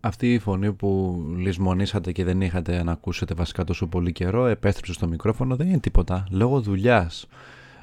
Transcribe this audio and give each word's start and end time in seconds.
Αυτή 0.00 0.32
η 0.32 0.38
φωνή 0.38 0.72
που 0.72 1.20
λησμονήσατε 1.36 2.12
και 2.12 2.24
δεν 2.24 2.40
είχατε 2.40 2.82
να 2.82 2.92
ακούσετε 2.92 3.34
βασικά 3.34 3.64
τόσο 3.64 3.86
πολύ 3.86 4.12
καιρό 4.12 4.46
επέστρεψε 4.46 4.92
στο 4.92 5.06
μικρόφωνο 5.06 5.56
δεν 5.56 5.68
είναι 5.68 5.78
τίποτα. 5.78 6.26
Λόγω 6.30 6.60
δουλειάς 6.60 7.26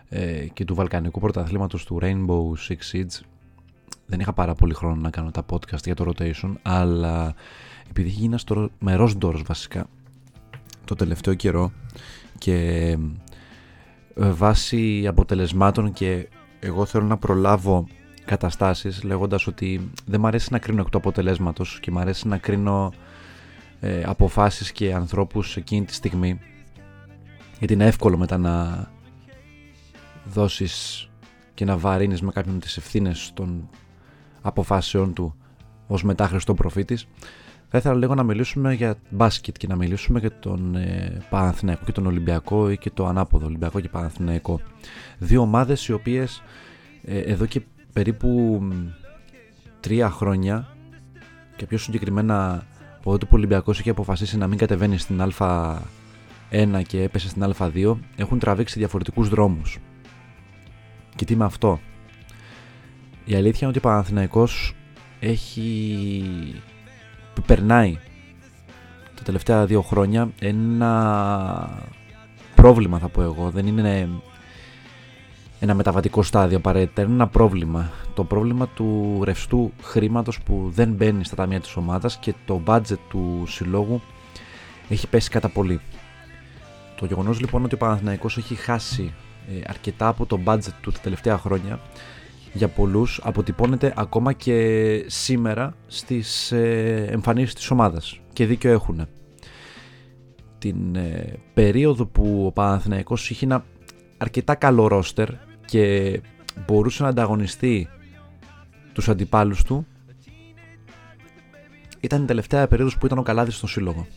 ε, 0.10 0.48
και 0.54 0.66
του 0.66 0.76
Βαλκανικού 0.76 1.20
Πρωταθλήματος 1.20 1.86
του 1.86 2.00
Rainbow 2.02 2.70
Six 2.70 2.96
Siege 2.96 3.26
δεν 4.06 4.20
είχα 4.20 4.34
πάρα 4.34 4.56
πολύ 4.56 4.74
χρόνο 4.74 4.96
να 4.96 5.10
κάνω 5.10 5.32
τα 5.32 5.46
podcast 5.50 5.84
για 5.84 5.96
το 5.96 6.12
rotation 6.12 6.54
αλλά 6.62 7.36
επειδή 7.90 8.08
έχει 8.08 8.20
γίνει 8.20 8.36
ένας 8.48 8.70
μερός 8.80 9.18
βασικά 9.46 9.88
το 10.86 10.96
τελευταίο 10.96 11.34
καιρό 11.34 11.72
και 12.38 12.56
ε, 14.16 14.32
βάσει 14.32 15.08
αποτελεσμάτων 15.08 15.94
και 15.94 16.28
εγώ 16.60 16.86
θέλω 16.86 17.06
να 17.06 17.18
προλάβω 17.18 17.88
καταστάσεις 18.28 19.04
λέγοντας 19.04 19.48
ότι 19.48 19.92
δεν 20.06 20.20
μου 20.20 20.28
αρέσει 20.28 20.48
να 20.52 20.60
κρίνω 20.60 20.82
εκ 20.82 20.90
του 20.90 20.98
αποτελέσματος 20.98 21.80
και 21.80 21.92
μου 21.92 22.00
αρέσει 22.00 22.28
να 22.28 22.38
κρίνω 22.38 22.94
ε, 23.80 24.04
αποφάσεις 24.06 24.72
και 24.72 24.94
ανθρώπους 24.94 25.58
εκείνη 25.58 25.86
τη 25.86 25.94
στιγμή. 25.94 26.40
Γιατί 27.60 27.74
είναι 27.74 27.86
εύκολο 27.86 28.18
μετά 28.18 28.38
να 28.38 28.88
δώσεις 30.26 31.10
και 31.54 31.66
να 31.66 31.78
βαρύνεις 31.78 32.22
με 32.22 32.32
κάποιον 32.32 32.60
τις 32.60 32.78
ευθύνες 32.78 33.32
των 33.34 33.70
αποφάσεων 34.42 35.14
του 35.14 35.36
ως 35.88 36.04
μετά 36.04 36.28
Χριστό 36.28 36.54
προφήτης. 36.54 37.08
Θα 37.70 37.78
ήθελα 37.78 37.96
λίγο 37.96 38.16
να 38.16 38.24
μιλήσουμε 38.24 38.74
για 38.74 38.96
μπάσκετ 39.10 39.58
και 39.58 39.68
να 39.68 39.76
μιλήσουμε 39.76 40.20
για 40.20 40.40
τον 40.40 40.76
ε, 40.76 41.22
Παναθηναϊκό 41.30 41.86
και 41.86 41.92
τον 41.92 42.06
Ολυμπιακό 42.06 42.72
ή 42.72 42.78
και 42.78 42.90
το 42.90 43.06
ανάποδο 43.06 43.46
Ολυμπιακό 43.46 43.80
και 43.80 43.90
Παναθηναϊκό. 43.90 44.60
Δύο 45.18 45.42
ομάδες 45.42 45.88
οι 45.88 45.94
οποίες 45.94 46.44
ε, 47.06 47.20
εδώ 47.20 47.46
και 47.46 47.62
περίπου 47.98 48.62
τρία 49.80 50.10
χρόνια 50.10 50.68
και 51.56 51.66
πιο 51.66 51.78
συγκεκριμένα 51.78 52.66
από 52.98 53.12
τότε 53.12 53.26
που 53.26 53.32
ο 53.34 53.38
Ολυμπιακός 53.38 53.80
είχε 53.80 53.90
αποφασίσει 53.90 54.38
να 54.38 54.48
μην 54.48 54.58
κατεβαίνει 54.58 54.98
στην 54.98 55.22
Α1 55.38 56.82
και 56.88 57.02
έπεσε 57.02 57.30
στην 57.30 57.54
Α2 57.58 57.96
έχουν 58.16 58.40
τραβήξει 58.40 58.80
διαφορετικούς 58.80 59.30
δρόμους. 59.30 59.78
Και 61.16 61.26
τι 61.26 61.36
με 61.36 61.46
αυτό; 61.46 61.80
Η 63.26 63.36
αλήθεια 63.36 63.60
είναι 63.60 63.70
ότι 63.70 63.78
ο 63.78 63.82
Παναθηναϊκός 63.82 64.76
έχει 65.20 66.62
περνάει 67.46 67.98
τα 69.16 69.24
τελευταία 69.24 69.66
δύο 69.66 69.82
χρόνια 69.82 70.30
ένα 70.40 71.84
πρόβλημα 72.56 73.00
θα 73.00 73.10
πω 73.10 73.22
εγώ. 73.22 73.50
Δεν 73.50 73.68
είναι 73.68 74.10
ένα 75.60 75.74
μεταβατικό 75.74 76.24
στάδιο 76.24 76.58
απαραίτητα. 76.58 77.02
Είναι 77.02 77.14
ένα 77.14 77.28
πρόβλημα. 77.28 77.92
Το 78.14 78.24
πρόβλημα 78.24 78.68
του 78.68 79.20
ρευστού 79.24 79.72
χρήματος 79.82 80.42
που 80.42 80.72
δεν 80.74 80.92
μπαίνει 80.92 81.26
στα 81.26 81.36
ταμεία 81.36 81.60
της 81.60 81.76
ομάδας 81.76 82.18
και 82.18 82.34
το 82.46 82.62
budget 82.66 82.98
του 83.10 83.44
συλλόγου 83.48 84.02
έχει 84.90 85.08
πέσει 85.08 85.30
κατά 85.30 85.50
πολύ. 85.50 85.80
Το 87.00 87.06
γεγονός 87.06 87.40
λοιπόν 87.40 87.64
ότι 87.64 87.76
ο 87.76 87.78
Παναθηναϊκός 87.78 88.38
έχει 88.38 88.56
χάσει 88.56 89.14
ε, 89.50 89.62
αρκετά 89.68 90.08
από 90.08 90.26
το 90.26 90.40
budget 90.46 90.74
του 90.82 90.92
τα 90.92 91.00
τελευταία 91.00 91.38
χρόνια 91.38 91.80
για 92.54 92.68
πολλούς 92.68 93.20
αποτυπώνεται 93.24 93.94
ακόμα 93.96 94.34
και 94.34 95.04
σήμερα 95.08 95.74
στις 95.88 96.52
ε, 96.52 97.08
εμφανίσεις 97.10 97.54
της 97.54 97.72
ομάδας 97.72 98.20
και 98.34 98.46
δίκιο 98.46 98.72
έχουν. 98.72 99.08
Την 100.58 100.96
ε, 100.96 101.34
περίοδο 101.54 102.06
που 102.06 102.44
ο 102.46 102.52
Παναθηναϊκός 102.52 103.30
είχε 103.30 103.46
ένα 103.46 103.66
αρκετά 104.18 104.56
καλό 104.56 104.88
ρόστερ 104.88 105.30
και 105.68 106.22
μπορούσε 106.66 107.04
να 107.04 107.10
ανταγωνιστεί 107.10 107.88
τους 108.94 109.10
αντιπάλους 109.10 109.64
του 109.64 109.88
ήταν 112.00 112.24
η 112.24 112.26
τελευταία 112.26 112.68
περίοδος 112.68 112.98
που 112.98 113.06
ήταν 113.06 113.18
ο 113.18 113.22
Καλάδης 113.22 113.56
στον 113.56 113.70
σύλλογο. 113.70 114.08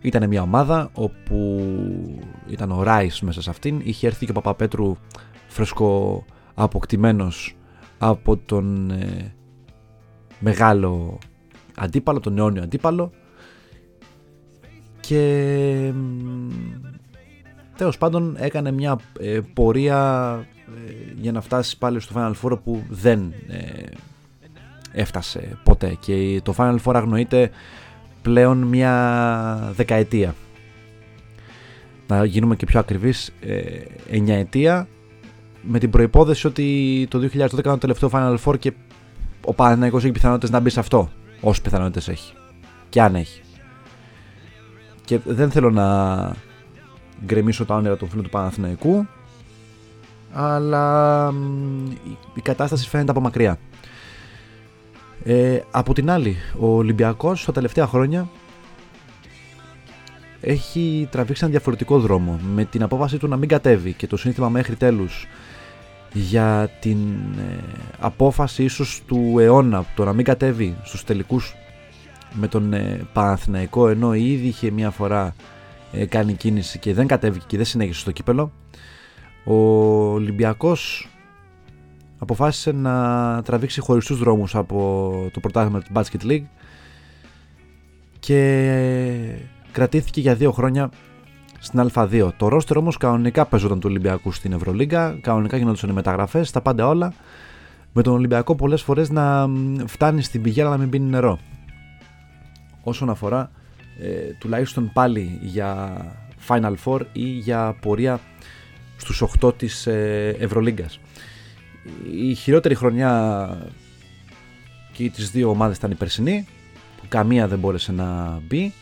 Ήταν 0.00 0.28
μια 0.28 0.42
ομάδα 0.42 0.90
όπου 0.92 1.64
ήταν 2.48 2.70
ο 2.70 2.82
Ράις 2.82 3.20
μέσα 3.20 3.42
σε 3.42 3.50
αυτήν, 3.50 3.80
είχε 3.82 4.06
έρθει 4.06 4.24
και 4.24 4.30
ο 4.30 4.34
Παπαπέτρου 4.34 4.96
φρεσκο 5.46 6.24
αποκτημένος 6.54 7.56
από 7.98 8.36
τον 8.36 8.90
ε, 8.90 9.34
μεγάλο 10.38 11.18
αντίπαλο, 11.76 12.20
τον 12.20 12.38
αιώνιο 12.38 12.62
αντίπαλο 12.62 13.10
και 15.00 15.92
τέλος 17.80 17.98
πάντων 17.98 18.36
έκανε 18.38 18.70
μια 18.70 18.98
ε, 19.20 19.40
πορεία 19.54 19.98
ε, 20.88 20.92
για 21.20 21.32
να 21.32 21.40
φτάσει 21.40 21.78
πάλι 21.78 22.00
στο 22.00 22.14
Final 22.16 22.32
Four 22.42 22.58
που 22.64 22.82
δεν 22.88 23.32
ε, 23.48 23.82
έφτασε 24.92 25.58
ποτέ. 25.64 25.96
Και 26.00 26.40
το 26.44 26.54
Final 26.56 26.76
Four 26.84 26.94
αγνοείται 26.94 27.50
πλέον 28.22 28.58
μια 28.58 29.72
δεκαετία. 29.74 30.34
Να 32.06 32.24
γίνουμε 32.24 32.56
και 32.56 32.66
πιο 32.66 32.80
ακριβείς 32.80 33.32
εννιά 34.10 34.36
ετία 34.36 34.88
με 35.62 35.78
την 35.78 35.90
προϋπόθεση 35.90 36.46
ότι 36.46 37.06
το 37.10 37.18
2012 37.18 37.24
ήταν 37.34 37.62
το 37.62 37.78
τελευταίο 37.78 38.10
Final 38.12 38.36
Four 38.44 38.58
και 38.58 38.72
ο 39.44 39.54
Παναθηναϊκός 39.54 40.02
έχει 40.02 40.12
πιθανότητες 40.12 40.50
να 40.50 40.60
μπει 40.60 40.70
σε 40.70 40.80
αυτό 40.80 41.10
όσες 41.40 41.62
πιθανότητες 41.62 42.08
έχει 42.08 42.32
και 42.88 43.02
αν 43.02 43.14
έχει. 43.14 43.40
Και 45.04 45.18
δεν 45.24 45.50
θέλω 45.50 45.70
να 45.70 46.48
γκρεμίσω 47.24 47.64
τα 47.64 47.74
όνειρα 47.74 47.96
των 47.96 48.08
φίλων 48.08 48.24
του 48.24 48.30
Παναθηναϊκού 48.30 49.06
αλλά 50.32 51.32
η 52.34 52.40
κατάσταση 52.40 52.88
φαίνεται 52.88 53.10
από 53.10 53.20
μακριά. 53.20 53.58
Ε, 55.24 55.60
από 55.70 55.94
την 55.94 56.10
άλλη, 56.10 56.36
ο 56.58 56.66
Ολυμπιακός 56.66 57.42
στα 57.42 57.52
τελευταία 57.52 57.86
χρόνια 57.86 58.28
έχει 60.40 61.08
τραβήξει 61.10 61.44
ένα 61.44 61.52
διαφορετικό 61.52 61.98
δρόμο 61.98 62.40
με 62.54 62.64
την 62.64 62.82
απόφαση 62.82 63.18
του 63.18 63.28
να 63.28 63.36
μην 63.36 63.48
κατέβει 63.48 63.92
και 63.92 64.06
το 64.06 64.16
σύνθημα 64.16 64.48
μέχρι 64.48 64.76
τέλους 64.76 65.26
για 66.12 66.70
την 66.80 66.98
ε, 67.38 67.58
απόφαση 68.00 68.64
ίσως 68.64 69.02
του 69.06 69.38
αιώνα 69.38 69.84
το 69.94 70.04
να 70.04 70.12
μην 70.12 70.24
κατέβει 70.24 70.76
στους 70.82 71.04
τελικούς 71.04 71.54
με 72.32 72.48
τον 72.48 72.72
ε, 72.72 73.00
Παναθηναϊκό 73.12 73.88
ενώ 73.88 74.14
ήδη 74.14 74.46
είχε 74.46 74.70
μια 74.70 74.90
φορά 74.90 75.26
ε, 75.26 75.32
κάνει 76.08 76.32
κίνηση 76.32 76.78
και 76.78 76.94
δεν 76.94 77.06
κατέβηκε 77.06 77.44
και 77.48 77.56
δεν 77.56 77.66
συνέχισε 77.66 78.00
στο 78.00 78.10
κύπελο 78.10 78.52
ο 79.44 79.54
Ολυμπιακός 80.12 81.08
αποφάσισε 82.18 82.72
να 82.72 83.42
τραβήξει 83.44 83.80
χωριστούς 83.80 84.18
δρόμους 84.18 84.54
από 84.54 85.12
το 85.32 85.40
πρωτάθλημα 85.40 85.80
του 85.80 85.92
Basket 85.94 86.30
League 86.30 86.44
και 88.18 88.70
κρατήθηκε 89.72 90.20
για 90.20 90.34
δύο 90.34 90.52
χρόνια 90.52 90.90
στην 91.58 91.90
Α2. 91.94 92.30
Το 92.36 92.48
ρόστερ 92.48 92.76
όμως 92.76 92.96
κανονικά 92.96 93.46
παίζονταν 93.46 93.80
του 93.80 93.86
Ολυμπιακού 93.90 94.32
στην 94.32 94.52
Ευρωλίγκα, 94.52 95.18
κανονικά 95.20 95.56
γινόντουσαν 95.56 95.90
οι 95.90 95.92
μεταγραφές, 95.92 96.50
τα 96.50 96.60
πάντα 96.60 96.88
όλα 96.88 97.12
με 97.92 98.02
τον 98.02 98.14
Ολυμπιακό 98.14 98.54
πολλές 98.54 98.82
φορές 98.82 99.10
να 99.10 99.48
φτάνει 99.86 100.22
στην 100.22 100.42
πηγή 100.42 100.60
αλλά 100.60 100.70
να 100.70 100.76
μην 100.76 100.90
πίνει 100.90 101.10
νερό. 101.10 101.38
Όσον 102.82 103.10
αφορά 103.10 103.50
ε, 104.00 104.32
τουλάχιστον 104.38 104.90
πάλι 104.92 105.38
για 105.42 106.02
Final 106.48 106.74
Four 106.84 107.00
ή 107.12 107.24
για 107.24 107.76
πορεία 107.80 108.20
στους 108.96 109.24
8 109.42 109.58
της 109.58 109.86
ε, 109.86 110.36
Ευρωλίγκας. 110.38 111.00
Η 112.12 112.34
χειρότερη 112.34 112.74
χρονιά 112.74 113.48
και 114.92 115.10
τις 115.10 115.30
δύο 115.30 115.48
ομάδες 115.48 115.76
ήταν 115.76 115.90
η 115.90 115.94
περσινή 115.94 116.46
που 117.00 117.04
καμία 117.08 117.48
δεν 117.48 117.58
μπόρεσε 117.58 117.92
να 117.92 118.40
μπει 118.46 118.72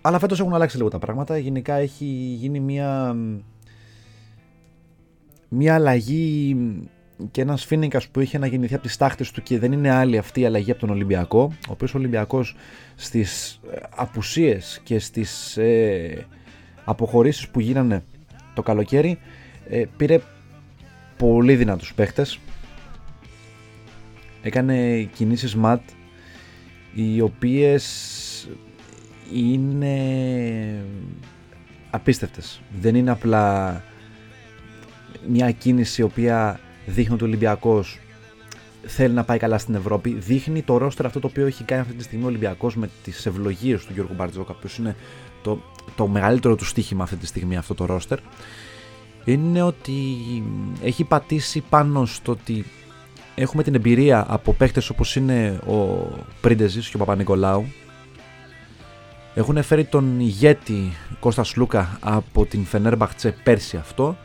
αλλά 0.00 0.18
φέτος 0.18 0.40
έχουν 0.40 0.54
αλλάξει 0.54 0.76
λίγο 0.76 0.88
τα 0.88 0.98
πράγματα 0.98 1.38
γενικά 1.38 1.74
έχει 1.74 2.04
γίνει 2.38 2.60
μια 2.60 3.16
μια 5.48 5.74
αλλαγή 5.74 6.56
και 7.30 7.40
ένας 7.40 7.64
φίνικας 7.64 8.08
που 8.08 8.20
είχε 8.20 8.36
αναγεννηθεί 8.36 8.74
από 8.74 8.82
τις 8.82 8.96
τάχτες 8.96 9.30
του 9.30 9.42
και 9.42 9.58
δεν 9.58 9.72
είναι 9.72 9.90
άλλη 9.90 10.18
αυτή 10.18 10.40
η 10.40 10.46
αλλαγή 10.46 10.70
από 10.70 10.80
τον 10.80 10.90
Ολυμπιακό. 10.90 11.52
Ο 11.68 11.72
οποίος 11.72 11.94
Ολυμπιακός 11.94 12.56
στις 12.94 13.60
ε, 13.72 13.78
απουσίες 13.96 14.80
και 14.84 14.98
στις 14.98 15.56
ε, 15.56 16.26
αποχωρήσεις 16.84 17.48
που 17.48 17.60
γίνανε 17.60 18.04
το 18.54 18.62
καλοκαίρι 18.62 19.18
ε, 19.68 19.84
πήρε 19.96 20.20
πολύ 21.16 21.56
δυνατούς 21.56 21.94
παίχτες 21.94 22.38
έκανε 24.42 25.02
κινήσεις 25.02 25.54
ματ 25.54 25.80
οι 26.94 27.20
οποίες 27.20 28.48
είναι 29.32 29.94
απίστευτες 31.90 32.60
δεν 32.80 32.94
είναι 32.94 33.10
απλά 33.10 33.82
μια 35.28 35.50
κίνηση 35.50 36.00
η 36.00 36.04
οποία 36.04 36.60
δείχνει 36.86 37.14
ότι 37.14 37.24
ο 37.24 37.26
Ολυμπιακός 37.26 37.98
θέλει 38.86 39.14
να 39.14 39.24
πάει 39.24 39.38
καλά 39.38 39.58
στην 39.58 39.74
Ευρώπη. 39.74 40.10
Δείχνει 40.10 40.62
το 40.62 40.76
ρόστερ 40.76 41.06
αυτό 41.06 41.20
το 41.20 41.26
οποίο 41.26 41.46
έχει 41.46 41.64
κάνει 41.64 41.80
αυτή 41.80 41.94
τη 41.94 42.02
στιγμή 42.02 42.24
ο 42.24 42.26
Ολυμπιακός 42.26 42.76
με 42.76 42.90
τις 43.02 43.26
ευλογίες 43.26 43.84
του 43.84 43.92
Γιώργου 43.92 44.14
Μπαρτζόκα, 44.14 44.52
ο 44.52 44.68
είναι 44.78 44.96
το, 45.42 45.60
το 45.96 46.06
μεγαλύτερο 46.06 46.56
του 46.56 46.64
στοίχημα 46.64 47.02
αυτή 47.02 47.16
τη 47.16 47.26
στιγμή 47.26 47.56
αυτό 47.56 47.74
το 47.74 47.84
ρόστερ. 47.84 48.18
Είναι 49.24 49.62
ότι 49.62 49.94
έχει 50.82 51.04
πατήσει 51.04 51.62
πάνω 51.68 52.06
στο 52.06 52.32
ότι 52.32 52.64
έχουμε 53.34 53.62
την 53.62 53.74
εμπειρία 53.74 54.26
από 54.28 54.52
παίχτες 54.52 54.90
όπως 54.90 55.16
είναι 55.16 55.60
ο 55.66 56.08
Πρίντεζης 56.40 56.88
και 56.88 56.96
ο 56.96 56.98
Παπα-Νικολάου. 56.98 57.66
Έχουν 59.34 59.62
φέρει 59.62 59.84
τον 59.84 60.20
ηγέτη 60.20 60.92
Κώστας 61.20 61.56
Λούκα 61.56 61.98
από 62.00 62.46
την 62.46 62.64
Φενέρμπαχτσε 62.64 63.34
πέρσι 63.42 63.76
αυτό 63.76 64.16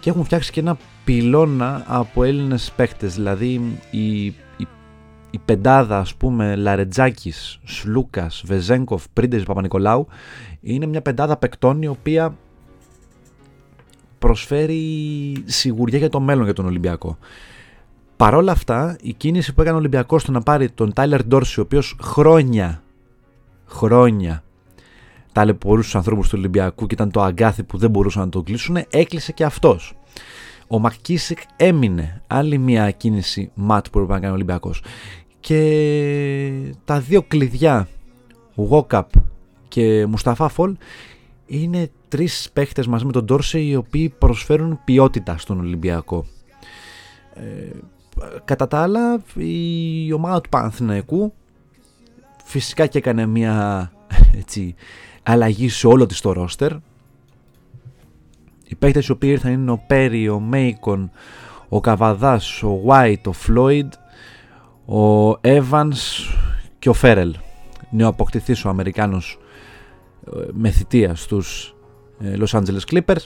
και 0.00 0.10
έχουν 0.10 0.24
φτιάξει 0.24 0.52
και 0.52 0.60
ένα 0.60 0.76
πυλώνα 1.04 1.84
από 1.86 2.24
Έλληνες 2.24 2.72
παίχτες 2.76 3.14
δηλαδή 3.14 3.78
η, 3.90 4.24
η, 4.26 4.66
η 5.30 5.38
πεντάδα 5.44 5.98
ας 5.98 6.14
πούμε 6.14 6.56
Λαρετζάκης, 6.56 7.58
Σλούκας, 7.64 8.42
Βεζέγκοφ, 8.46 9.04
Πρίντεζης, 9.12 9.46
Παπα-Νικολάου 9.46 10.06
είναι 10.60 10.86
μια 10.86 11.02
πεντάδα 11.02 11.36
παικτών 11.36 11.82
η 11.82 11.86
οποία 11.86 12.36
προσφέρει 14.18 14.82
σιγουριά 15.44 15.98
για 15.98 16.08
το 16.08 16.20
μέλλον 16.20 16.44
για 16.44 16.54
τον 16.54 16.66
Ολυμπιακό. 16.66 17.18
Παρ' 18.16 18.34
όλα 18.34 18.52
αυτά, 18.52 18.96
η 19.00 19.12
κίνηση 19.12 19.54
που 19.54 19.60
έκανε 19.60 19.76
ο 19.76 19.78
Ολυμπιακός 19.78 20.22
στο 20.22 20.32
να 20.32 20.40
πάρει 20.40 20.70
τον 20.70 20.92
Τάιλερ 20.92 21.24
Ντόρση, 21.24 21.60
ο 21.60 21.62
οποίος 21.62 21.96
χρόνια, 22.02 22.82
χρόνια 23.66 24.42
ταλαιπωρούσε 25.32 25.82
τους 25.82 25.96
ανθρώπους 25.96 26.28
του 26.28 26.34
Ολυμπιακού 26.38 26.86
και 26.86 26.94
ήταν 26.94 27.10
το 27.10 27.22
αγκάθι 27.22 27.62
που 27.62 27.78
δεν 27.78 27.90
μπορούσαν 27.90 28.22
να 28.22 28.28
το 28.28 28.42
κλείσουν, 28.42 28.76
έκλεισε 28.90 29.32
και 29.32 29.44
αυτός. 29.44 29.94
Ο 30.68 30.78
Μακκίσικ 30.78 31.38
έμεινε. 31.56 32.22
Άλλη 32.26 32.58
μια 32.58 32.90
κίνηση 32.90 33.50
ματ 33.54 33.86
που 33.90 33.98
έπρεπε 33.98 34.12
να 34.12 34.18
κάνει 34.18 34.32
ο 34.32 34.34
Ολυμπιακός. 34.34 34.82
Και 35.40 36.74
τα 36.84 37.00
δύο 37.00 37.22
κλειδιά, 37.22 37.88
Γόκαπ 38.54 39.10
και 39.68 40.06
Μουσταφά 40.06 40.48
Φολ, 40.48 40.76
είναι 41.46 41.90
τρεις 42.08 42.50
παίχτες 42.52 42.86
μαζί 42.86 43.04
με 43.04 43.12
τον 43.12 43.24
Ντόρσε 43.24 43.60
οι 43.60 43.74
οποίοι 43.74 44.08
προσφέρουν 44.08 44.80
ποιότητα 44.84 45.38
στον 45.38 45.58
Ολυμπιακό. 45.58 46.26
Ε, 47.34 47.70
κατά 48.44 48.68
τα 48.68 48.82
άλλα, 48.82 49.22
η 49.34 50.12
ομάδα 50.12 50.40
του 50.40 50.48
Παναθηναϊκού 50.48 51.32
φυσικά 52.44 52.86
και 52.86 52.98
έκανε 52.98 53.26
μια 53.26 53.92
έτσι, 54.38 54.74
αλλαγή 55.30 55.68
σε 55.68 55.86
όλο 55.86 56.06
της 56.06 56.20
το 56.20 56.32
ρόστερ. 56.32 56.72
Οι 58.64 58.74
παίχτες 58.74 59.06
οι 59.06 59.12
οποίοι 59.12 59.30
ήρθαν 59.32 59.52
είναι 59.52 59.70
ο 59.70 59.82
Πέρι, 59.86 60.28
ο 60.28 60.40
Μέικον, 60.40 61.10
ο 61.68 61.80
Καβαδάς, 61.80 62.62
ο 62.62 62.82
White, 62.86 63.22
ο 63.24 63.32
Φλόιντ, 63.32 63.92
ο 64.86 65.30
Evans 65.42 65.98
και 66.78 66.88
ο 66.88 66.92
Φέρελ. 66.92 67.34
Νεοαποκτηθής 67.90 68.64
ο 68.64 68.68
Αμερικάνος 68.68 69.38
ε, 70.36 70.40
με 70.52 70.70
θητεία 70.70 71.14
στους 71.14 71.74
ε, 72.20 72.34
Los 72.38 72.60
Angeles 72.60 72.80
Clippers 72.90 73.24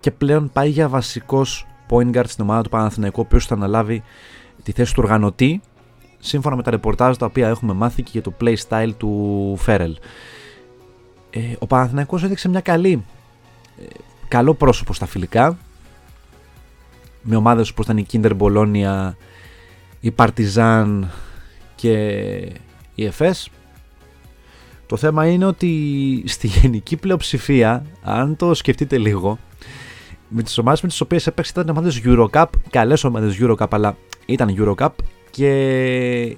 και 0.00 0.10
πλέον 0.10 0.50
πάει 0.52 0.68
για 0.68 0.88
βασικός 0.88 1.66
point 1.88 2.16
guard 2.16 2.24
στην 2.26 2.44
ομάδα 2.44 2.62
του 2.62 2.68
Παναθηναϊκού 2.68 3.20
ο 3.20 3.24
οποίος 3.26 3.46
θα 3.46 3.54
αναλάβει 3.54 4.02
τη 4.62 4.72
θέση 4.72 4.94
του 4.94 5.00
οργανωτή 5.04 5.60
σύμφωνα 6.18 6.56
με 6.56 6.62
τα 6.62 6.70
ρεπορτάζ 6.70 7.16
τα 7.16 7.26
οποία 7.26 7.48
έχουμε 7.48 7.72
μάθει 7.72 8.02
και 8.02 8.10
για 8.12 8.22
το 8.22 8.32
play 8.40 8.54
style 8.68 8.90
του 8.96 9.54
Φέρελ. 9.58 9.96
Ε, 11.30 11.40
ο 11.58 11.66
Παναθηναϊκός 11.66 12.22
έδειξε 12.22 12.48
μια 12.48 12.60
καλή 12.60 13.04
ε, 13.78 13.84
καλό 14.28 14.54
πρόσωπο 14.54 14.92
στα 14.92 15.06
φιλικά 15.06 15.58
με 17.22 17.36
ομάδες 17.36 17.70
όπως 17.70 17.84
ήταν 17.84 17.96
η 17.98 18.06
Kinder 18.12 18.32
Bologna, 18.38 19.12
η 20.00 20.14
Partizan 20.16 21.00
και 21.74 21.96
η 22.94 23.04
Εφές. 23.04 23.50
Το 24.86 24.96
θέμα 24.96 25.26
είναι 25.26 25.44
ότι 25.44 26.22
στη 26.26 26.46
γενική 26.46 26.96
πλειοψηφία, 26.96 27.86
αν 28.02 28.36
το 28.36 28.54
σκεφτείτε 28.54 28.98
λίγο, 28.98 29.38
με 30.28 30.42
τις 30.42 30.58
ομάδες 30.58 30.80
με 30.80 30.88
τις 30.88 31.00
οποίες 31.00 31.26
έπαιξε 31.26 31.52
ήταν 31.54 31.68
ομάδες 31.68 32.00
Eurocup, 32.04 32.46
καλές 32.70 33.04
ομάδες 33.04 33.38
Eurocup, 33.40 33.66
αλλά 33.70 33.96
ήταν 34.26 34.54
Eurocup 34.58 34.88
και 35.30 36.36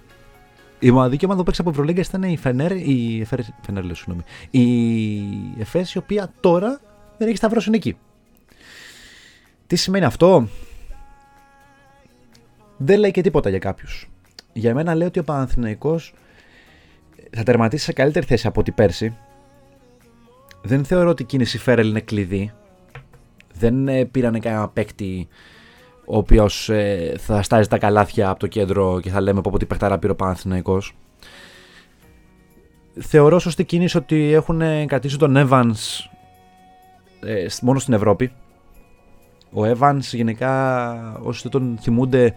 η 0.82 0.90
μοναδική 0.90 1.24
ομάδα 1.24 1.40
που 1.40 1.46
παίξε 1.46 1.60
από 1.60 1.70
Ευρωλίγκα 1.70 2.00
ήταν 2.00 2.22
η 2.22 2.36
Φενέρ, 2.36 2.72
η 2.72 3.26
Φενέρ, 3.62 3.84
λέω, 3.84 3.94
συγγνώμη, 3.94 4.22
η 4.50 5.60
Εφές, 5.60 5.94
η 5.94 5.98
οποία 5.98 6.32
τώρα 6.40 6.80
δεν 7.18 7.28
έχει 7.28 7.36
σταυρώσει 7.36 7.70
εκεί. 7.74 7.96
Τι 9.66 9.76
σημαίνει 9.76 10.04
αυτό; 10.04 10.48
Δεν 12.76 12.98
λέει 12.98 13.10
και 13.10 13.20
τίποτα 13.20 13.48
για 13.48 13.58
κάποιους. 13.58 14.10
Για 14.52 14.74
μένα 14.74 14.94
λέει 14.94 15.06
ότι 15.06 15.18
ο 15.18 15.24
Παναθηναϊκός 15.24 16.14
θα 17.30 17.42
τερματίσει 17.42 17.84
σε 17.84 17.92
καλύτερη 17.92 18.26
θέση 18.26 18.46
από 18.46 18.60
ό,τι 18.60 18.70
πέρσι. 18.70 19.16
Δεν 20.62 20.84
θεωρώ 20.84 21.08
ότι 21.08 21.22
η 21.22 21.26
κίνηση 21.26 21.58
Φέρελ 21.58 21.88
είναι 21.88 22.00
κλειδί. 22.00 22.52
Δεν 23.54 23.88
ε, 23.88 24.04
πήρανε 24.04 24.38
κανένα 24.38 24.68
παίκτη 24.68 25.28
ο 26.04 26.16
οποίος 26.16 26.68
ε, 26.68 27.14
θα 27.18 27.42
στάζει 27.42 27.68
τα 27.68 27.78
καλάθια 27.78 28.28
από 28.30 28.38
το 28.38 28.46
κέντρο 28.46 29.00
και 29.00 29.10
θα 29.10 29.20
λέμε 29.20 29.38
από 29.38 29.58
τι 29.58 29.66
παιχτάρα 29.66 29.98
πήρε 29.98 30.12
ο 30.12 30.16
Παναθηναϊκός. 30.16 30.94
Θεωρώ 33.00 33.38
σωστή 33.38 33.64
κίνηση 33.64 33.96
ότι 33.96 34.32
έχουν 34.32 34.62
κρατήσει 34.86 35.18
τον 35.18 35.34
Evans 35.36 36.06
ε, 37.20 37.46
μόνο 37.62 37.78
στην 37.78 37.94
Ευρώπη. 37.94 38.32
Ο 39.52 39.62
Evans 39.64 40.00
γενικά 40.00 40.92
όσοι 41.22 41.48
τον 41.48 41.78
θυμούνται 41.80 42.34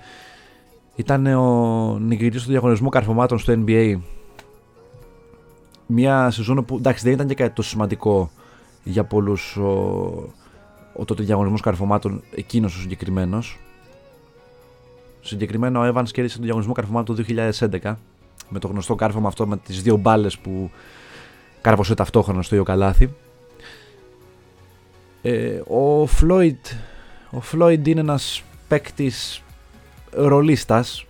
ήταν 0.95 1.25
ο 1.25 1.97
νικητής 1.99 2.43
του 2.43 2.49
διαγωνισμού 2.49 2.89
καρφωμάτων 2.89 3.39
στο 3.39 3.63
NBA 3.65 3.99
μια 5.85 6.31
σεζόν 6.31 6.65
που 6.65 6.75
εντάξει 6.75 7.03
δεν 7.03 7.13
ήταν 7.13 7.27
και 7.27 7.33
κάτι 7.33 7.53
τόσο 7.53 7.69
σημαντικό 7.69 8.29
για 8.83 9.03
πολλούς 9.03 9.57
ο, 9.57 10.33
ο 10.95 11.05
τότε 11.05 11.23
διαγωνισμός 11.23 11.61
καρφωμάτων 11.61 12.23
εκείνος 12.35 12.75
ο 12.75 12.79
συγκεκριμένος. 12.79 13.59
Συγκεκριμένα 15.21 15.79
ο 15.79 15.93
Evans 15.93 16.09
κέρδισε 16.11 16.35
τον 16.35 16.43
διαγωνισμό 16.43 16.73
καρφωμάτων 16.73 17.15
του 17.15 17.25
2011 17.81 17.95
με 18.49 18.59
το 18.59 18.67
γνωστό 18.67 18.95
κάρφωμα 18.95 19.27
αυτό 19.27 19.47
με 19.47 19.57
τις 19.57 19.81
δύο 19.81 19.97
μπάλες 19.97 20.37
που 20.37 20.71
κάρφωσε 21.61 21.93
ταυτόχρονα 21.93 22.41
στο 22.41 22.55
ίδιο 22.55 22.67
καλάθι. 22.67 23.13
Ε, 25.21 25.61
ο 25.67 26.05
Φλόιντ 26.05 26.65
ο 27.31 27.41
Floyd 27.51 27.87
είναι 27.87 27.99
ένας 27.99 28.43
παίκτης 28.67 29.43
ρολίστας 30.11 31.05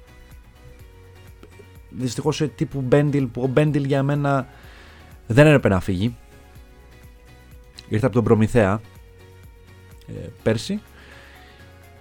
δυστυχώς 1.89 2.43
τύπου 2.55 2.81
Μπέντιλ 2.81 3.25
που 3.25 3.41
ο 3.41 3.47
Μπέντιλ 3.47 3.83
για 3.83 4.03
μένα 4.03 4.47
δεν 5.27 5.45
έπρεπε 5.45 5.69
να 5.69 5.79
φύγει. 5.79 6.15
Ήρθε 7.89 8.05
από 8.05 8.15
τον 8.15 8.23
Προμηθέα 8.23 8.73
ε, 8.73 8.94
πέρσι. 10.43 10.81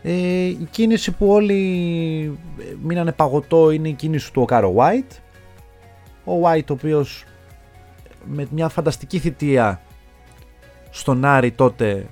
Ε, 0.02 0.12
η 0.44 0.68
κίνηση 0.70 1.12
που 1.12 1.28
όλοι 1.28 2.38
ε, 2.58 2.74
μείνανε 2.82 3.12
παγωτό 3.12 3.70
είναι 3.70 3.88
η 3.88 3.92
κίνηση 3.92 4.32
του 4.32 4.42
Οκάρο 4.42 4.74
White. 4.76 5.16
Ο 6.24 6.32
White 6.44 6.70
ο 6.70 6.72
οποίος 6.72 7.24
με 8.24 8.46
μια 8.50 8.68
φανταστική 8.68 9.18
θητεία 9.18 9.80
στον 10.90 11.24
Άρη 11.24 11.52
τότε 11.52 12.06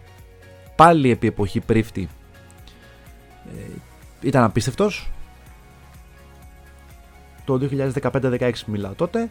πάλι 0.77 1.11
επί 1.11 1.27
εποχή 1.27 1.61
πρίφτη 1.61 2.09
ε, 3.47 3.71
ήταν 4.21 4.43
απίστευτος 4.43 5.11
το 7.45 7.69
2015-16 8.03 8.53
μιλάω 8.67 8.93
τότε 8.93 9.29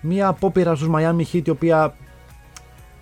μια 0.00 0.28
απόπειρα 0.28 0.74
στους 0.74 0.88
Miami 0.92 1.22
Heat 1.32 1.46
η 1.46 1.50
οποία 1.50 1.96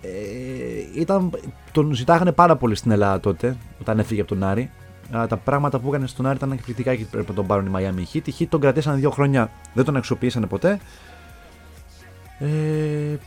ε, 0.01 0.99
ήταν, 0.99 1.31
τον 1.75 1.93
ζητάγανε 1.93 2.31
πάρα 2.31 2.55
πολύ 2.55 2.75
στην 2.75 2.91
Ελλάδα 2.91 3.19
τότε 3.19 3.57
όταν 3.81 3.99
έφυγε 3.99 4.21
από 4.21 4.29
τον 4.29 4.43
Άρη. 4.43 4.71
Αλλά 5.11 5.27
τα 5.27 5.37
πράγματα 5.37 5.79
που 5.79 5.87
έκανε 5.87 6.07
στον 6.07 6.25
Άρη 6.25 6.35
ήταν 6.35 6.51
εκπληκτικά. 6.51 6.95
Και 6.95 7.05
πρέπει 7.11 7.29
να 7.29 7.35
τον 7.35 7.45
πάρουν 7.45 7.65
οι 7.65 7.71
Miami 7.75 8.15
Heat. 8.15 8.27
Οι 8.27 8.33
Heat 8.39 8.45
τον 8.49 8.59
κρατήσαν 8.59 8.99
δύο 8.99 9.09
χρόνια 9.09 9.51
δεν 9.73 9.85
τον 9.85 9.95
αξιοποιήσανε 9.95 10.45
ποτέ. 10.45 10.79
Ε, 12.39 12.45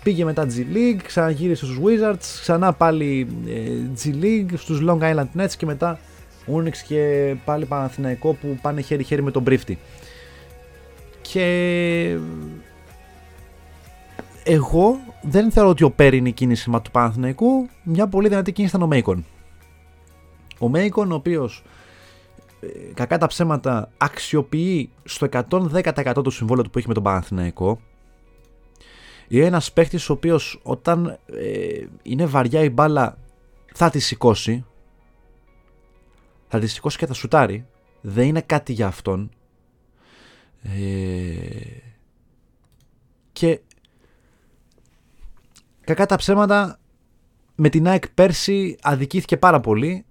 πήγε 0.02 0.24
μετά 0.24 0.46
G 0.46 0.76
League, 0.76 1.00
ξαναγύρισε 1.04 1.64
στους 1.64 1.78
Wizards, 1.84 2.38
ξανά 2.40 2.72
πάλι 2.72 3.28
ε, 3.46 4.00
G 4.02 4.24
League, 4.24 4.52
στους 4.56 4.82
Long 4.86 5.00
Island 5.00 5.40
Nets 5.42 5.52
και 5.56 5.66
μετά 5.66 5.98
Unix 6.54 6.76
και 6.86 7.34
πάλι 7.44 7.64
Παναθηναϊκό 7.64 8.32
που 8.32 8.58
πάνε 8.62 8.80
χέρι-χέρι 8.80 9.22
με 9.22 9.30
τον 9.30 9.44
Πρίφτη. 9.44 9.78
Και 11.20 12.16
εγώ 14.50 14.98
δεν 15.22 15.50
θεωρώ 15.50 15.68
ότι 15.68 15.84
ο 15.84 15.90
Πέρι 15.90 16.16
είναι 16.16 16.28
η 16.28 16.32
κίνηση 16.32 16.70
του 16.70 16.90
Παναθηναϊκού. 16.90 17.68
Μια 17.82 18.08
πολύ 18.08 18.28
δυνατή 18.28 18.52
κίνηση 18.52 18.76
ήταν 18.76 18.86
ο 18.86 18.90
Μέικον. 18.90 19.24
Ο 20.58 20.68
Μέικον, 20.68 21.12
ο 21.12 21.14
οποίος 21.14 21.64
ε, 22.60 22.66
κακά 22.94 23.18
τα 23.18 23.26
ψέματα 23.26 23.90
αξιοποιεί 23.96 24.90
στο 25.04 25.28
110% 25.50 26.12
το 26.24 26.30
συμβόλαιο 26.30 26.64
του 26.64 26.70
που 26.70 26.78
έχει 26.78 26.88
με 26.88 26.94
τον 26.94 27.02
Παναθηναϊκό. 27.02 27.80
Είναι 29.28 29.44
ένας 29.44 29.72
παίχτης 29.72 30.08
ο 30.08 30.12
οποίος 30.12 30.60
όταν 30.62 31.18
ε, 31.26 31.84
είναι 32.02 32.26
βαριά 32.26 32.62
η 32.62 32.70
μπάλα 32.70 33.18
θα 33.74 33.90
τη 33.90 33.98
σηκώσει. 33.98 34.64
Θα 36.48 36.58
τη 36.58 36.66
σηκώσει 36.66 36.98
και 36.98 37.06
θα 37.06 37.14
σουτάρει. 37.14 37.66
Δεν 38.00 38.26
είναι 38.26 38.40
κάτι 38.40 38.72
για 38.72 38.86
αυτόν. 38.86 39.30
Ε, 40.62 40.70
και 43.32 43.60
Κακά 45.88 46.06
τα 46.06 46.16
ψέματα, 46.16 46.78
με 47.54 47.68
την 47.68 47.88
ΑΕΚ 47.88 48.08
πέρσι 48.08 48.76
αδικήθηκε 48.82 49.36
πάρα 49.36 49.60
πολύ. 49.60 50.04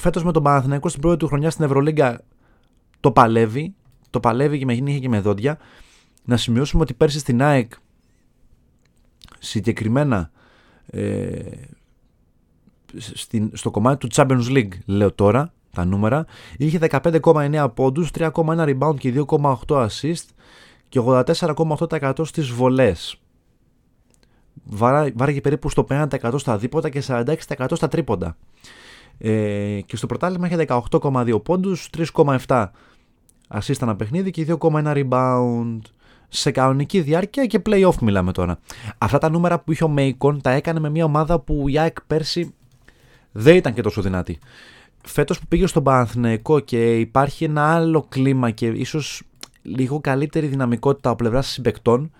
φέτος 0.00 0.24
με 0.24 0.32
τον 0.32 0.42
Παναθηναϊκό 0.42 0.88
στην 0.88 1.00
πρώτη 1.00 1.16
του 1.16 1.26
χρονιά 1.26 1.50
στην 1.50 1.64
Ευρωλίγκα 1.64 2.20
το 3.00 3.12
παλεύει. 3.12 3.74
Το 4.10 4.20
παλεύει 4.20 4.58
και 4.58 4.64
με 4.64 4.74
νύχια 4.74 5.00
και 5.00 5.08
με 5.08 5.20
δόντια. 5.20 5.58
Να 6.24 6.36
σημειώσουμε 6.36 6.82
ότι 6.82 6.94
πέρσι 6.94 7.18
στην 7.18 7.42
ΑΕΚ 7.42 7.72
συγκεκριμένα 9.38 10.30
ε, 10.86 11.40
στην, 12.96 13.50
στο 13.52 13.70
κομμάτι 13.70 14.08
του 14.08 14.14
Champions 14.14 14.48
League 14.48 14.78
λέω 14.86 15.12
τώρα 15.12 15.52
τα 15.72 15.84
νούμερα 15.84 16.26
είχε 16.56 16.78
15,9 16.80 17.66
πόντους 17.74 18.10
3,1 18.14 18.30
rebound 18.32 18.98
και 18.98 19.24
2,8 19.28 19.86
assist 19.86 20.24
και 20.88 21.00
84,8% 21.04 22.26
στις 22.26 22.48
βολές 22.50 23.18
βάραγε 24.64 25.40
περίπου 25.40 25.68
στο 25.68 25.86
50% 25.90 26.34
στα 26.36 26.58
δίποτα 26.58 26.88
και 26.88 27.02
46% 27.06 27.34
στα 27.72 27.88
τρίποντα 27.88 28.36
ε, 29.18 29.80
και 29.86 29.96
στο 29.96 30.06
πρωτάθλημα 30.06 30.46
είχε 30.46 30.64
18,2 30.68 31.42
πόντους 31.42 31.88
3,7 32.16 32.66
assist 33.48 33.82
ένα 33.82 33.96
παιχνίδι 33.96 34.30
και 34.30 34.56
2,1 34.60 35.04
rebound 35.08 35.78
σε 36.28 36.50
κανονική 36.50 37.00
διάρκεια 37.00 37.46
και 37.46 37.62
playoff 37.66 37.96
μιλάμε 38.00 38.32
τώρα. 38.32 38.58
Αυτά 38.98 39.18
τα 39.18 39.30
νούμερα 39.30 39.58
που 39.58 39.72
είχε 39.72 39.84
ο 39.84 39.88
Μέικον 39.88 40.40
τα 40.40 40.50
έκανε 40.50 40.80
με 40.80 40.90
μια 40.90 41.04
ομάδα 41.04 41.40
που 41.40 41.68
η 41.68 41.78
ΑΕΚ 41.78 42.02
πέρσι 42.06 42.54
δεν 43.32 43.56
ήταν 43.56 43.74
και 43.74 43.82
τόσο 43.82 44.02
δυνατή. 44.02 44.38
Φέτος 45.04 45.38
που 45.38 45.46
πήγε 45.46 45.66
στον 45.66 45.82
Παναθηναϊκό 45.82 46.60
και 46.60 46.98
υπάρχει 46.98 47.44
ένα 47.44 47.74
άλλο 47.74 48.06
κλίμα 48.08 48.50
και 48.50 48.66
ίσως 48.66 49.22
λίγο 49.62 50.00
καλύτερη 50.00 50.46
δυναμικότητα 50.46 51.08
από 51.08 51.16
πλευράς 51.16 51.46
συμπεκτών, 51.46 52.10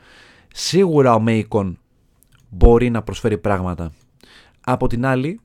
σίγουρα 0.52 1.14
ο 1.14 1.20
Μέικον 1.20 1.78
μπορεί 2.54 2.90
να 2.90 3.02
προσφέρει 3.02 3.38
πράγματα. 3.38 3.92
Από 4.60 4.86
την 4.86 5.06
άλλη, 5.06 5.40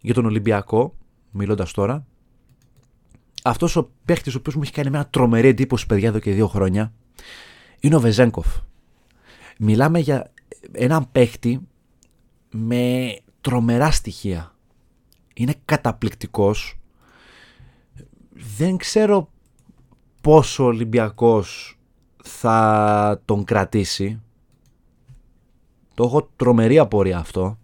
για 0.00 0.14
τον 0.14 0.24
Ολυμπιακό, 0.24 0.94
μιλώντας 1.30 1.72
τώρα, 1.72 2.06
αυτός 3.44 3.76
ο 3.76 3.90
παίχτης 4.04 4.34
ο 4.34 4.38
οποίος 4.38 4.54
μου 4.54 4.62
έχει 4.62 4.72
κάνει 4.72 4.90
μια 4.90 5.06
τρομερή 5.06 5.48
εντύπωση, 5.48 5.86
παιδιά, 5.86 6.08
εδώ 6.08 6.18
και 6.18 6.32
δύο 6.32 6.48
χρόνια, 6.48 6.92
είναι 7.80 7.96
ο 7.96 8.00
Βεζέγκοφ. 8.00 8.46
Μιλάμε 9.58 9.98
για 9.98 10.32
έναν 10.72 11.10
παίχτη 11.12 11.60
με 12.50 13.16
τρομερά 13.40 13.90
στοιχεία. 13.90 14.54
Είναι 15.34 15.54
καταπληκτικός. 15.64 16.78
Δεν 18.56 18.76
ξέρω 18.76 19.30
πόσο 20.20 20.64
ο 20.64 20.66
Ολυμπιακός 20.66 21.78
θα 22.22 23.22
τον 23.24 23.44
κρατήσει. 23.44 24.20
Το 25.98 26.04
έχω 26.04 26.30
τρομερή 26.36 26.78
απορία 26.78 27.18
αυτό. 27.18 27.58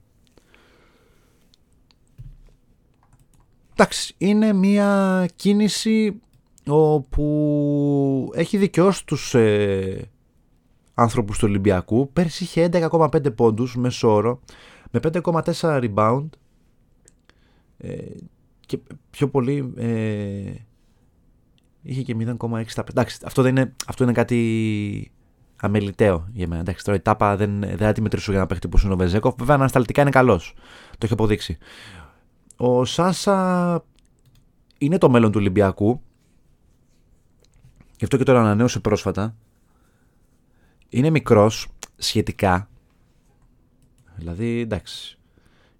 Εντάξει, 3.72 4.14
είναι 4.18 4.52
μια 4.52 5.28
κίνηση 5.36 6.20
όπου 6.66 8.30
έχει 8.34 8.56
δικαιώσει 8.56 9.06
τους 9.06 9.34
ε, 9.34 10.10
άνθρωπους 10.94 11.38
του 11.38 11.46
Ολυμπιακού. 11.48 12.10
Πέρσι 12.12 12.44
είχε 12.44 12.68
11,5 12.72 13.34
πόντους 13.36 13.76
μέσω 13.76 14.12
όρο, 14.12 14.40
με 14.90 15.00
5,4 15.02 15.52
rebound 15.60 16.28
ε, 17.78 17.96
και 18.66 18.78
πιο 19.10 19.28
πολύ 19.28 19.72
ε, 19.76 20.52
είχε 21.82 22.02
και 22.02 22.16
0,6 22.18 22.64
Εντάξει, 22.90 23.18
αυτό, 23.24 23.42
δεν 23.42 23.56
είναι, 23.56 23.74
αυτό 23.86 24.04
είναι 24.04 24.12
κάτι 24.12 25.12
αμεληταίο 25.64 26.28
για 26.32 26.48
μένα. 26.48 26.60
Εντάξει, 26.60 26.84
τώρα 26.84 26.98
η 26.98 27.00
τάπα 27.00 27.36
δεν, 27.36 27.60
δεν 27.60 27.76
θα 27.76 27.92
τη 27.92 28.00
μετρήσω 28.00 28.30
για 28.30 28.40
να 28.40 28.46
παίχτη 28.46 28.68
που 28.68 28.78
είναι 28.84 28.92
ο 28.92 28.96
Βεζέκοφ. 28.96 29.34
Βέβαια, 29.38 29.54
ανασταλτικά 29.54 30.00
είναι 30.00 30.10
καλός. 30.10 30.54
Το 30.90 30.98
έχει 31.02 31.12
αποδείξει. 31.12 31.58
Ο 32.56 32.84
Σάσα 32.84 33.84
είναι 34.78 34.98
το 34.98 35.10
μέλλον 35.10 35.30
του 35.32 35.38
Ολυμπιακού. 35.40 36.00
Γι' 37.96 38.04
αυτό 38.04 38.16
και 38.16 38.24
τώρα 38.24 38.40
ανανέωσε 38.40 38.80
πρόσφατα. 38.80 39.36
Είναι 40.88 41.10
μικρός 41.10 41.68
σχετικά. 41.96 42.68
Δηλαδή, 44.16 44.60
εντάξει. 44.60 45.18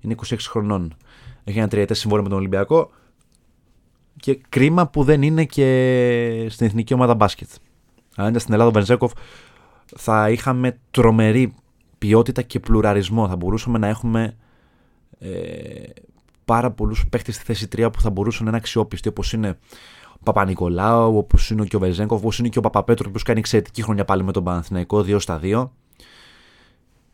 Είναι 0.01 0.15
26 0.27 0.37
χρονών. 0.41 0.97
Έχει 1.45 1.59
ένα 1.59 1.69
τριετές 1.69 1.99
συμβόλαιο 1.99 2.25
με 2.25 2.31
τον 2.31 2.39
Ολυμπιακό. 2.39 2.91
Και 4.17 4.41
κρίμα 4.49 4.89
που 4.89 5.05
δεν 5.05 5.23
είναι 5.23 5.45
και 5.45 6.47
στην 6.51 6.67
εθνική 6.67 6.95
ομάδα 6.95 7.15
μπάσκετ. 7.15 7.49
Αν 8.17 8.29
ήταν 8.29 8.41
στην 8.41 8.53
Ελλάδα 8.53 8.71
ο 8.71 8.73
Βενζέκοφ 8.73 9.13
θα 9.97 10.31
είχαμε 10.31 10.79
τρομερή 10.91 11.55
ποιότητα 11.99 12.43
και 12.43 12.61
πλουραρισμό. 12.61 13.29
Θα 13.29 13.37
μπορούσαμε 13.37 13.79
να 13.79 13.87
έχουμε 13.87 14.37
ε, 15.19 15.31
πάρα 16.45 16.71
πολλούς 16.71 17.07
παίχτες 17.09 17.35
στη 17.35 17.45
θέση 17.45 17.69
3 17.77 17.89
που 17.93 18.01
θα 18.01 18.11
μπορούσαν 18.11 18.43
να 18.43 18.49
είναι 18.49 18.59
αξιόπιστοι, 18.59 19.09
όπως 19.09 19.33
είναι 19.33 19.59
ο 20.13 20.23
Παπα-Νικολάου, 20.23 21.17
όπως 21.17 21.51
είναι 21.51 21.65
και 21.65 21.77
ο 21.77 21.79
Βεζέγκοφ, 21.79 22.19
όπως 22.19 22.39
είναι 22.39 22.49
και 22.49 22.59
ο 22.59 22.61
Παπαπέτρο, 22.61 23.11
που 23.11 23.19
κάνει 23.25 23.39
εξαιρετική 23.39 23.83
χρονιά 23.83 24.05
πάλι 24.05 24.25
με 24.25 24.33
τον 24.33 24.45
Παναθηναϊκό 24.45 24.99
2 24.99 25.17
στα 25.21 25.41
2. 25.43 25.69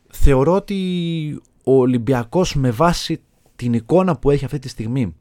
Θεωρώ 0.09 0.55
ότι 0.55 1.41
ο 1.65 1.73
Ολυμπιακός 1.73 2.55
με 2.55 2.71
βάση 2.71 3.23
την 3.57 3.73
εικόνα 3.73 4.17
που 4.17 4.31
έχει 4.31 4.45
αυτή 4.45 4.59
τη 4.59 4.69
στιγμή 4.69 5.15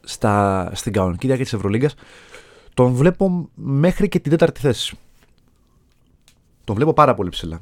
στα, 0.00 0.70
στην 0.74 0.92
κανονική 0.92 1.26
διάρκεια 1.26 1.44
της 1.44 1.54
Ευρωλίγκας, 1.54 1.94
τον 2.74 2.92
βλέπω 2.92 3.48
μέχρι 3.54 4.08
και 4.08 4.18
την 4.18 4.30
τέταρτη 4.30 4.60
θέση. 4.60 4.96
Τον 6.64 6.76
βλέπω 6.76 6.92
πάρα 6.92 7.14
πολύ 7.14 7.30
ψηλά. 7.30 7.60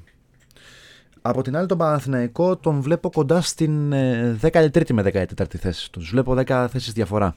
Από 1.22 1.42
την 1.42 1.56
άλλη 1.56 1.66
τον 1.66 1.78
Παναθηναϊκό 1.78 2.56
τον 2.56 2.80
βλέπω 2.80 3.10
κοντά 3.10 3.40
στην 3.40 3.92
13η 4.42 4.90
ε, 4.90 4.92
με 4.92 5.02
14η 5.36 5.56
θέση. 5.56 5.92
Τους 5.92 6.10
βλέπω 6.10 6.34
10 6.46 6.66
θέσεις 6.70 6.92
διαφορά. 6.92 7.36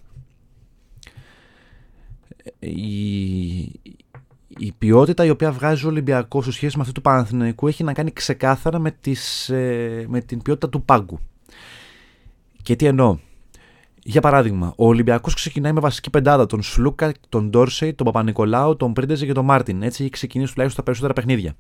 Η, 2.60 3.60
η 4.48 4.72
ποιότητα 4.78 5.26
η 5.26 5.30
οποία 5.30 5.52
βγάζει 5.52 5.86
ο 5.86 5.90
Ολυμπιακός 5.90 6.46
σε 6.46 6.52
σχέση 6.52 6.76
με 6.76 6.82
αυτή 6.82 6.94
του 6.94 7.02
Παναθηναϊκού 7.02 7.68
έχει 7.68 7.84
να 7.84 7.94
κάνει 7.94 8.12
ξεκάθαρα 8.12 8.80
με, 8.80 8.92
τις, 8.92 9.50
ε, 9.50 10.06
με 10.08 10.22
την 10.22 10.42
ποιότητα 10.42 10.70
του 10.70 10.84
πάγκου. 10.84 11.20
Και 12.62 12.76
τι 12.76 12.86
εννοώ; 12.86 13.18
Για 14.06 14.22
παράδειγμα, 14.22 14.74
ο 14.78 14.88
Ολυμπιακός 14.88 15.34
ξεκινάει 15.34 15.72
με 15.74 15.80
βασική 15.80 16.10
πεντάδα 16.10 16.46
τον 16.46 16.62
Σλούκα, 16.62 17.12
τον 17.30 17.50
Ντόρσεϊ, 17.50 17.94
τον 17.94 18.06
Παπα-Νικολάου, 18.06 18.76
τον 18.76 18.94
Πρίντεζε 18.94 19.26
και 19.26 19.34
τον 19.34 19.46
Μάρτιν. 19.46 19.84
Έτσι 19.84 20.02
έχει 20.02 20.12
ξεκινήσει 20.12 20.52
τουλάχιστον 20.54 20.84
τα 20.84 20.92
περισσότερα 20.92 21.14
παιχνίδια 21.14 21.56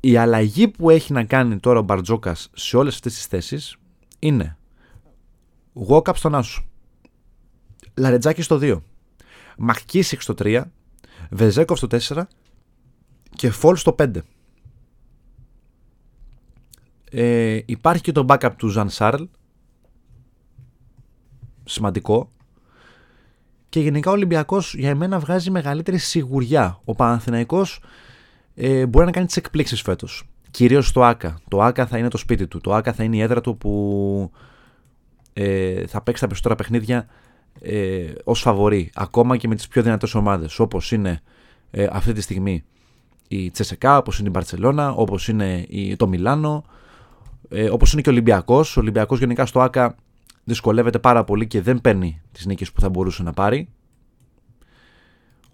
η 0.00 0.16
αλλαγή 0.16 0.68
που 0.68 0.90
έχει 0.90 1.12
να 1.12 1.24
κάνει 1.24 1.58
τώρα 1.58 1.78
ο 1.78 1.82
Μπαρτζόκας 1.82 2.50
σε 2.54 2.76
όλες 2.76 2.94
αυτές 2.94 3.14
τις 3.14 3.26
θέσεις 3.26 3.76
είναι 4.18 4.56
Walkup 5.88 6.14
στον 6.14 6.34
Άσο, 6.34 6.64
Λαρετζάκη 7.94 8.42
στο 8.42 8.58
2, 8.62 8.80
Μακκίσικ 9.58 10.20
στο 10.20 10.34
3, 10.38 10.62
Βεζέκοφ 11.30 11.78
στο 11.78 11.86
4 11.90 12.22
και 13.36 13.50
Φολ 13.50 13.76
στο 13.76 13.94
5. 13.98 14.10
Ε, 17.10 17.60
υπάρχει 17.66 18.02
και 18.02 18.12
το 18.12 18.24
backup 18.28 18.50
του 18.56 18.68
Ζαν 18.68 18.90
Σάρλ. 18.90 19.22
Σημαντικό. 21.68 22.30
Και 23.68 23.80
γενικά 23.80 24.10
ο 24.10 24.12
Ολυμπιακός 24.12 24.74
για 24.74 24.88
εμένα 24.88 25.18
βγάζει 25.18 25.50
μεγαλύτερη 25.50 25.98
σιγουριά. 25.98 26.80
Ο 26.84 26.94
Παναθηναϊκός 26.94 27.82
ε, 28.54 28.86
μπορεί 28.86 29.06
να 29.06 29.10
κάνει 29.10 29.26
τις 29.26 29.36
εκπλήξεις 29.36 29.82
φέτος. 29.82 30.28
Κυρίως 30.50 30.86
στο 30.86 31.04
ΑΚΑ. 31.04 31.40
Το 31.48 31.62
ΑΚΑ 31.62 31.86
θα 31.86 31.98
είναι 31.98 32.08
το 32.08 32.16
σπίτι 32.16 32.46
του. 32.46 32.60
Το 32.60 32.74
ΑΚΑ 32.74 32.92
θα 32.92 33.04
είναι 33.04 33.16
η 33.16 33.20
έδρα 33.20 33.40
του 33.40 33.56
που 33.56 34.30
ε, 35.32 35.86
θα 35.86 36.00
παίξει 36.02 36.20
τα 36.20 36.26
περισσότερα 36.26 36.54
παιχνίδια 36.54 37.06
ε, 37.60 38.12
ως 38.24 38.40
φαβορή. 38.40 38.90
Ακόμα 38.94 39.36
και 39.36 39.48
με 39.48 39.54
τις 39.54 39.68
πιο 39.68 39.82
δυνατές 39.82 40.14
ομάδες. 40.14 40.58
Όπως 40.58 40.92
είναι 40.92 41.22
ε, 41.70 41.86
αυτή 41.92 42.12
τη 42.12 42.20
στιγμή 42.20 42.64
η 43.28 43.50
Τσεσεκά, 43.50 43.98
όπως 43.98 44.18
είναι 44.18 44.28
η 44.28 44.30
Μπαρσελόνα, 44.34 44.92
όπως 44.92 45.28
είναι 45.28 45.64
η, 45.68 45.96
το 45.96 46.08
Μιλάνο, 46.08 46.64
ε, 47.48 47.70
όπως 47.70 47.92
είναι 47.92 48.02
και 48.02 48.08
ο 48.08 48.12
Ολυμπιακός. 48.12 48.76
Ο 48.76 48.80
Ολυμπιακός 48.80 49.18
γενικά 49.18 49.46
στο 49.46 49.60
ΑΚΑ 49.60 49.94
δυσκολεύεται 50.48 50.98
πάρα 50.98 51.24
πολύ 51.24 51.46
και 51.46 51.62
δεν 51.62 51.80
παίρνει 51.80 52.20
τις 52.32 52.46
νίκες 52.46 52.72
που 52.72 52.80
θα 52.80 52.88
μπορούσε 52.88 53.22
να 53.22 53.32
πάρει. 53.32 53.68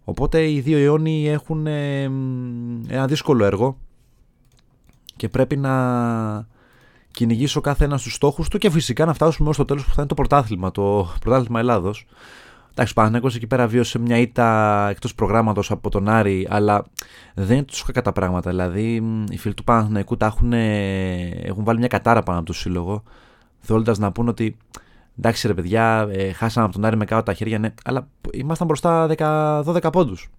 Οπότε 0.04 0.50
οι 0.50 0.60
δύο 0.60 0.78
αιώνιοι 0.78 1.28
έχουν 1.28 1.66
ε, 1.66 2.02
ένα 2.88 3.06
δύσκολο 3.06 3.44
έργο 3.44 3.78
και 5.16 5.28
πρέπει 5.28 5.56
να 5.56 6.46
κυνηγήσω 7.10 7.60
κάθε 7.60 7.84
ένα 7.84 7.98
στους 7.98 8.14
στόχους 8.14 8.48
του 8.48 8.58
και 8.58 8.70
φυσικά 8.70 9.04
να 9.04 9.14
φτάσουμε 9.14 9.48
ως 9.48 9.56
το 9.56 9.64
τέλος 9.64 9.82
που 9.82 9.88
θα 9.88 9.94
είναι 9.98 10.06
το 10.06 10.14
πρωτάθλημα, 10.14 10.70
το 10.70 11.08
πρωτάθλημα 11.20 11.60
Ελλάδος. 11.60 12.06
Εντάξει, 12.70 12.92
ο 12.92 12.94
Παναθηναϊκός 12.94 13.34
εκεί 13.36 13.46
πέρα 13.46 13.66
βίωσε 13.66 13.98
μια 13.98 14.18
ήττα 14.18 14.88
εκτός 14.90 15.14
προγράμματος 15.14 15.70
από 15.70 15.90
τον 15.90 16.08
Άρη, 16.08 16.46
αλλά 16.50 16.84
δεν 17.34 17.56
είναι 17.56 17.64
τόσο 17.64 17.84
κακά 17.86 18.02
τα 18.02 18.12
πράγματα. 18.12 18.50
Δηλαδή, 18.50 19.02
οι 19.30 19.36
φίλοι 19.36 19.54
του 19.54 19.64
Παναθηναϊκού 19.64 20.16
τα 20.16 20.26
έχουν, 20.26 20.52
έχουν 20.52 21.64
βάλει 21.64 21.78
μια 21.78 21.88
κατάρα 21.88 22.22
πάνω 22.22 22.38
από 22.38 22.46
το 22.46 22.52
σύλλογο, 22.52 23.02
θέλοντας 23.60 23.98
να 23.98 24.12
πούν 24.12 24.28
ότι 24.28 24.56
εντάξει 25.18 25.46
ρε 25.46 25.54
παιδιά, 25.54 26.08
ε, 26.10 26.32
χάσαμε 26.32 26.66
από 26.66 26.74
τον 26.74 26.84
Άρη 26.84 26.96
με 26.96 27.04
κάτω 27.04 27.22
τα 27.22 27.32
χέρια, 27.32 27.58
ναι, 27.58 27.74
αλλά 27.84 28.08
ήμασταν 28.32 28.66
μπροστά 28.66 29.06
10, 29.06 29.62
12 29.64 29.92
πόντους. 29.92 30.30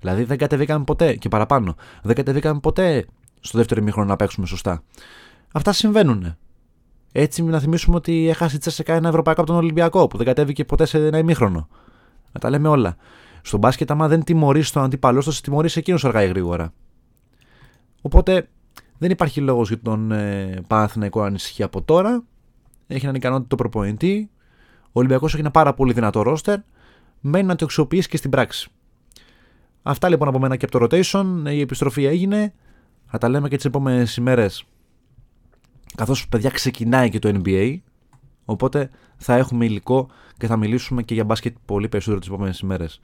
Δηλαδή 0.00 0.24
δεν 0.24 0.38
κατεβήκαμε 0.38 0.84
ποτέ 0.84 1.14
και 1.14 1.28
παραπάνω. 1.28 1.74
Δεν 2.02 2.14
κατεβήκαμε 2.14 2.60
ποτέ 2.60 3.06
στο 3.40 3.58
δεύτερο 3.58 3.80
ημίχρονο 3.80 4.08
να 4.08 4.16
παίξουμε 4.16 4.46
σωστά. 4.46 4.82
Αυτά 5.52 5.72
συμβαίνουν. 5.72 6.36
Έτσι, 7.12 7.42
να 7.42 7.60
θυμίσουμε 7.60 7.96
ότι 7.96 8.28
έχασε 8.28 8.56
η 8.56 8.58
Τσέσσεκα 8.58 8.94
ένα 8.94 9.08
ευρωπαϊκό 9.08 9.40
από 9.40 9.50
τον 9.50 9.60
Ολυμπιακό 9.60 10.06
που 10.06 10.16
δεν 10.16 10.26
κατέβηκε 10.26 10.64
ποτέ 10.64 10.84
σε 10.84 11.06
ένα 11.06 11.18
ημίχρονο. 11.18 11.68
Να 12.32 12.40
τα 12.40 12.50
λέμε 12.50 12.68
όλα. 12.68 12.96
Στο 13.42 13.58
μπάσκετ, 13.58 13.90
άμα 13.90 14.08
δεν 14.08 14.24
τιμωρείς 14.24 14.70
τον 14.70 14.82
αντίπαλό 14.82 15.20
σου, 15.20 15.40
τιμωρεί 15.40 15.68
εκείνος 15.74 16.04
αργά 16.04 16.22
ή 16.22 16.28
γρήγορα. 16.28 16.72
Οπότε 18.02 18.48
δεν 18.98 19.10
υπάρχει 19.10 19.40
λόγος 19.40 19.68
για 19.68 19.80
τον 19.80 20.12
ε, 20.12 20.60
Παναθηναϊκό 20.66 21.20
να 21.20 21.26
ανησυχεί 21.26 21.62
από 21.62 21.82
τώρα. 21.82 22.22
Έχει 22.86 23.04
έναν 23.04 23.14
ικανότητα 23.14 23.48
το 23.48 23.56
προπονητή. 23.56 24.30
Ο 24.86 24.90
Ολυμπιακός 24.92 25.32
έχει 25.32 25.40
ένα 25.40 25.50
πάρα 25.50 25.74
πολύ 25.74 25.92
δυνατό 25.92 26.22
ρόστερ. 26.22 26.58
Μένει 27.20 27.46
να 27.46 27.54
το 27.54 27.64
αξιοποιήσει 27.64 28.08
και 28.08 28.16
στην 28.16 28.30
πράξη. 28.30 28.68
Αυτά 29.82 30.08
λοιπόν 30.08 30.28
από 30.28 30.38
μένα 30.38 30.56
και 30.56 30.66
από 30.70 30.78
το 30.78 30.84
rotation. 30.84 31.42
Η 31.46 31.60
επιστροφή 31.60 32.04
έγινε. 32.04 32.54
Θα 33.06 33.18
τα 33.18 33.28
λέμε 33.28 33.48
και 33.48 33.56
τις 33.56 33.64
επόμενες 33.64 34.16
ημέρες. 34.16 34.64
Καθώς 35.96 36.28
παιδιά 36.28 36.50
ξεκινάει 36.50 37.10
και 37.10 37.18
το 37.18 37.40
NBA. 37.44 37.76
Οπότε 38.44 38.90
θα 39.16 39.34
έχουμε 39.34 39.64
υλικό 39.64 40.08
και 40.38 40.46
θα 40.46 40.56
μιλήσουμε 40.56 41.02
και 41.02 41.14
για 41.14 41.24
μπάσκετ 41.24 41.56
πολύ 41.64 41.88
περισσότερο 41.88 42.20
τις 42.20 42.28
επόμενες 42.28 42.58
ημέρες. 42.58 43.00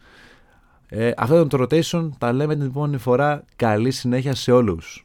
Ε, 0.87 1.13
αυτό 1.17 1.35
ήταν 1.35 1.49
το 1.49 1.63
rotation. 1.63 2.09
Τα 2.19 2.33
λέμε 2.33 2.57
την 2.57 2.67
επόμενη 2.67 2.97
φορά. 2.97 3.45
Καλή 3.57 3.91
συνέχεια 3.91 4.35
σε 4.35 4.53
όλους. 4.53 4.99